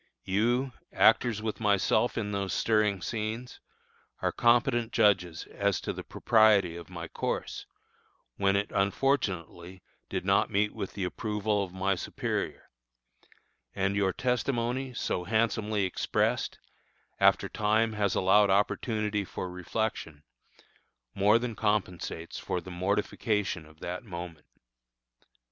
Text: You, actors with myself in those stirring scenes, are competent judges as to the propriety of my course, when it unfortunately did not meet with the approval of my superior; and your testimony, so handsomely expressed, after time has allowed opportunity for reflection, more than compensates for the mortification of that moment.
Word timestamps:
You, 0.23 0.71
actors 0.91 1.43
with 1.43 1.59
myself 1.59 2.17
in 2.17 2.31
those 2.31 2.53
stirring 2.55 3.03
scenes, 3.03 3.59
are 4.19 4.31
competent 4.31 4.91
judges 4.91 5.45
as 5.51 5.79
to 5.81 5.93
the 5.93 6.03
propriety 6.03 6.75
of 6.75 6.89
my 6.89 7.07
course, 7.07 7.67
when 8.35 8.55
it 8.55 8.71
unfortunately 8.73 9.83
did 10.09 10.25
not 10.25 10.49
meet 10.49 10.73
with 10.73 10.93
the 10.95 11.03
approval 11.03 11.63
of 11.63 11.71
my 11.71 11.93
superior; 11.93 12.71
and 13.75 13.95
your 13.95 14.11
testimony, 14.11 14.91
so 14.95 15.23
handsomely 15.25 15.85
expressed, 15.85 16.57
after 17.19 17.47
time 17.47 17.93
has 17.93 18.15
allowed 18.15 18.49
opportunity 18.49 19.23
for 19.23 19.51
reflection, 19.51 20.23
more 21.13 21.37
than 21.37 21.53
compensates 21.53 22.39
for 22.39 22.59
the 22.59 22.71
mortification 22.71 23.67
of 23.67 23.81
that 23.81 24.03
moment. 24.03 24.47